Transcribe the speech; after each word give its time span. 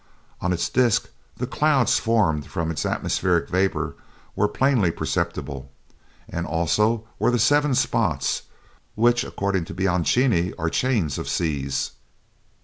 On 0.41 0.51
its 0.51 0.67
disc 0.67 1.09
the 1.37 1.45
clouds 1.45 1.99
formed 1.99 2.47
from 2.47 2.71
its 2.71 2.87
atmospheric 2.87 3.49
vapor 3.49 3.93
were 4.35 4.47
plainly 4.47 4.89
perceptible, 4.89 5.71
as 6.27 6.43
also 6.43 7.07
were 7.19 7.29
the 7.29 7.37
seven 7.37 7.75
spots, 7.75 8.41
which, 8.95 9.23
according 9.23 9.65
to 9.65 9.75
Bianchini, 9.75 10.55
are 10.57 10.65
a 10.65 10.71
chain 10.71 11.05
of 11.19 11.29
seas. 11.29 11.91